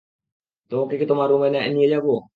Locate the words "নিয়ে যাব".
1.69-2.05